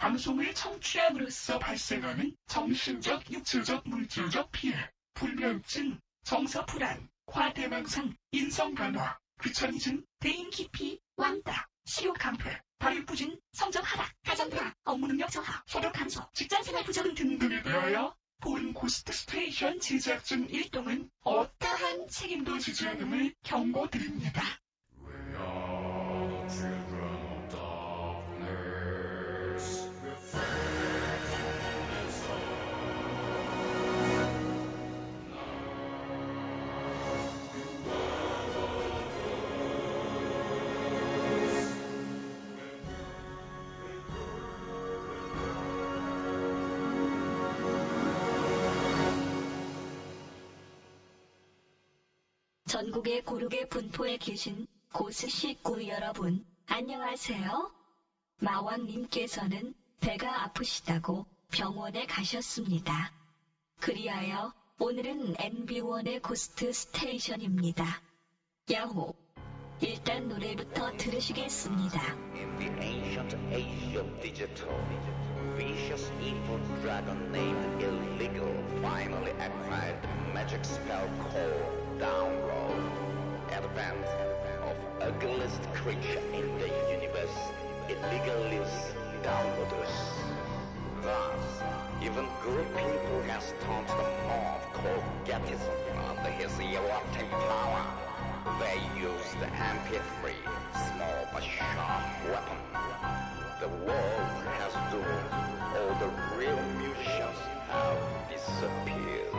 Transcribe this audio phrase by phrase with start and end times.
[0.00, 4.74] 방송을 청취함으로써 발생하는 정신적, 육체적, 물질적 피해,
[5.12, 13.80] 불면증, 정서 불안, 과대망상, 인성 변화, 귀차니즘, 대인 기피, 왕따, 식욕 감퇴, 발육 부진, 성적
[13.80, 19.12] 하락, 가정 불안, 업무 능력 저하, 소득 감소, 직장 생활 부적응 등등에 대하여 본 고스트
[19.12, 24.42] 스테이션 제작진 일동은 어떠한 책임도 지지 않음을 경고드립니다.
[52.80, 57.70] 전국의 고르게 분포에 계신 고스 식구 여러분, 안녕하세요.
[58.38, 63.12] 마왕님께서는 배가 아프시다고 병원에 가셨습니다.
[63.80, 68.00] 그리하여 오늘은 MB1의 고스트 스테이션입니다.
[68.72, 69.14] 야호!
[69.82, 72.00] 일단 노래부터 들으시겠습니다.
[72.34, 74.74] In the ancient age of digital,
[75.54, 82.80] vicious evil dragon named Illegal finally acquired the magic spell called Download,
[83.52, 84.06] advent
[84.64, 87.36] of ugliest creature in the universe,
[87.90, 89.94] Illegalis Downloaders.
[91.02, 91.62] Thus,
[92.02, 95.76] even good people has turned the mob called Getism
[96.08, 97.84] under his erupting power.
[98.58, 100.32] They use the MP3,
[100.72, 102.60] small but sharp weapon.
[103.60, 105.32] The world has doomed.
[105.76, 107.98] All the real musicians have
[108.30, 109.29] disappeared.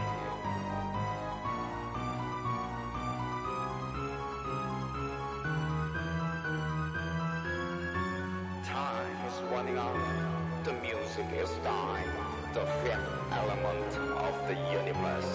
[9.52, 10.64] Running out.
[10.64, 12.10] The music is dying.
[12.54, 15.32] The fifth element of the universe.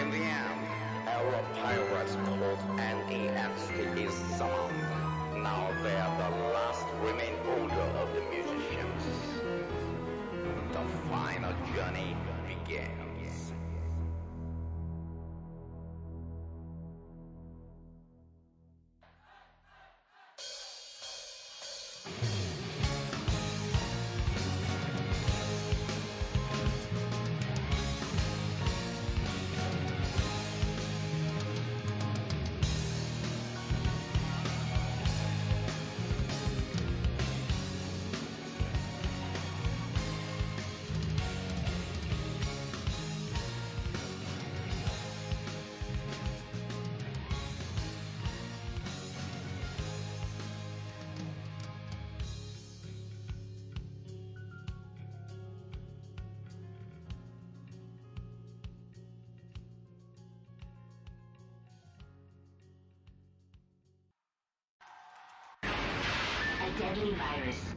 [0.00, 0.60] In the end,
[1.08, 5.42] our pirates called NEXT is summoned.
[5.42, 6.85] Now they are the last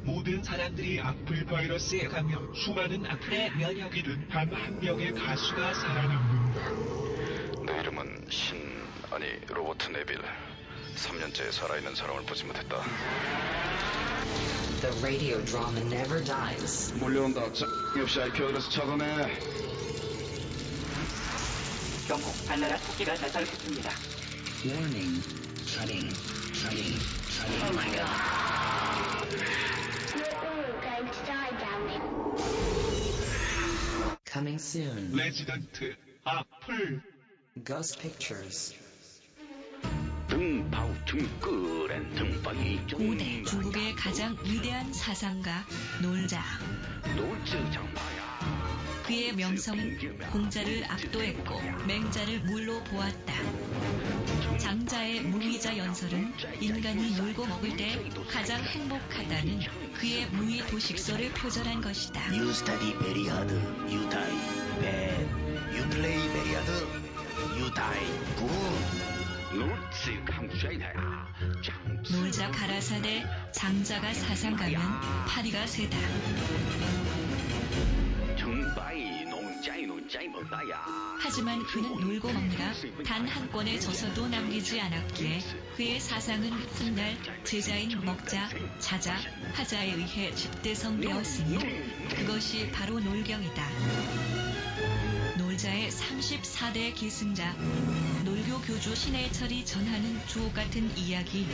[0.04, 7.64] 모든 사람들이 악플 바이러스에 감염, 수많은 악플에 면역이 된 단 한 명의 가수가 살아남는다.
[7.66, 8.58] 내 이름은 신
[9.12, 10.20] 아니 로버트 네빌
[10.96, 12.82] 3년째 살아있는 사람을 보지 못했다
[14.82, 16.94] The radio drama never dies.
[17.00, 17.66] 몰려온다 자,
[17.98, 19.06] 역시 IP address 찾아내
[22.08, 23.92] 경고, 달나라 토끼가 나타났습니다.
[24.66, 25.22] Warning.
[25.68, 26.10] Shutting.
[26.54, 27.00] Shutting.
[27.30, 27.64] Shutting.
[27.64, 28.59] Oh my god.
[34.32, 35.16] Coming soon.
[35.16, 37.02] 레지던트, 악플.
[37.66, 38.76] Ghost Pictures.
[40.30, 45.66] 등파우 등끄렌 등파이 고대 중국의 가장 위대한 사상가
[46.02, 46.42] 놀자.
[49.06, 53.34] 그의 명성은 공자를 압도했고 맹자를 물로 보았다.
[54.58, 59.60] 장자의 무의자 연설은 인간이 놀고 먹을 때 가장 행복하다는
[59.94, 62.34] 그의 무의 도식설을 표절한 것이다.
[62.34, 63.54] You study very hard,
[63.90, 65.28] you die bad.
[65.76, 66.72] You play very hard,
[67.58, 68.08] you die
[68.38, 69.10] good.
[72.12, 74.80] 놀자 가라사대 장자가 사상 가면
[75.28, 75.98] 파리가 세다.
[81.22, 82.74] 하지만 그는 놀고 먹느라
[83.06, 85.40] 단 한 권의 저서도 남기지 않았기에
[85.76, 88.50] 그의 사상은 훗날 제자인 먹자,
[88.80, 89.16] 자자,
[89.54, 91.58] 하자에 의해 집대성되었으니
[92.16, 93.70] 그것이 바로 놀경이다.
[95.38, 97.54] 놀자의 34대 계승자,
[98.26, 101.48] 놀교 교주 신해철이 전하는 주옥 같은 이야기.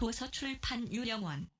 [0.00, 1.50] 도서출판 유령원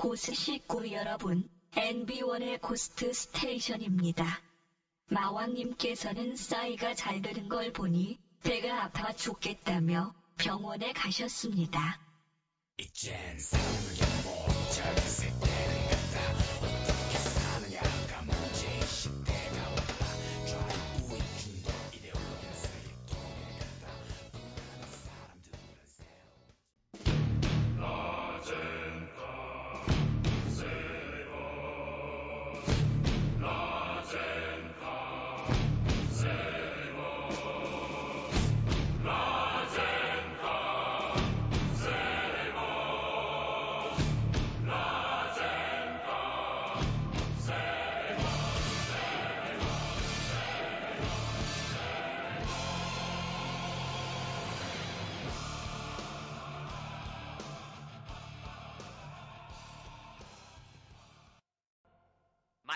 [0.00, 4.40] 고스 식구 여러분, NB1의 고스트 스테이션입니다.
[5.10, 12.00] 마왕님께서는 싸이가 잘 되는 걸 보니 배가 아파 죽겠다며 병원에 가셨습니다.
[12.78, 15.49] 이젠 사람을 엿보 젊었을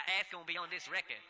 [0.08, 1.20] ass gonna be on this record.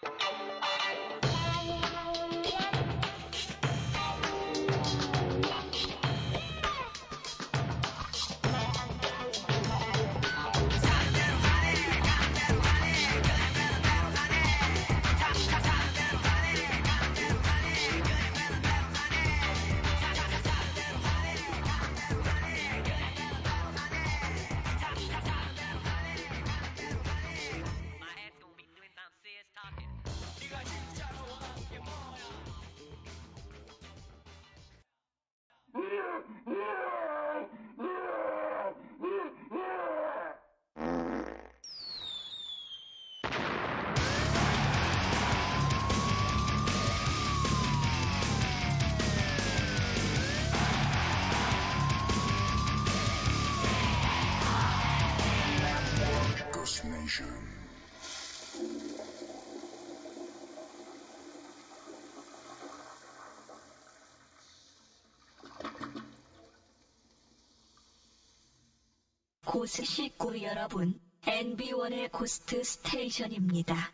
[69.55, 73.93] 고스 식구 여러분, NB1의 고스트 스테이션입니다.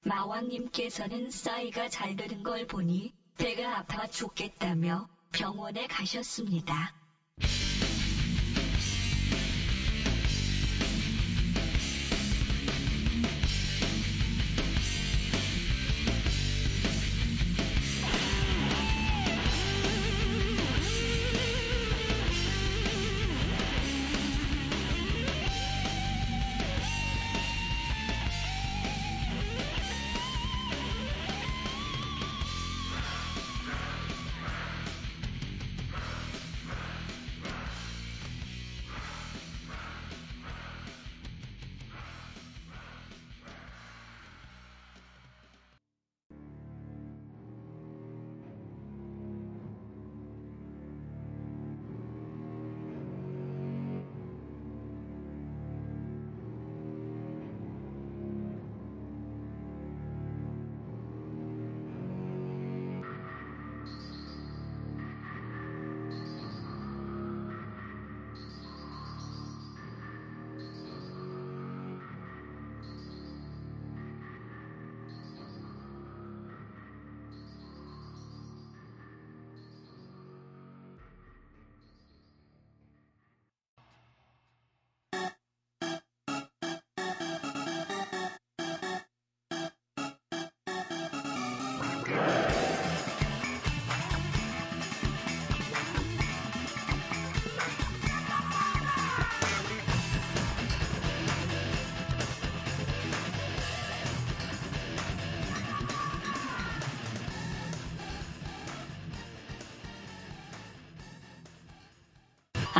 [0.00, 6.97] 마왕님께서는 싸이가 잘 되는 걸 보니 배가 아파 죽겠다며 병원에 가셨습니다.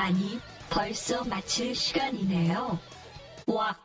[0.08, 2.80] 아니, 벌써 마칠 시간이네요.
[3.46, 3.76] 와.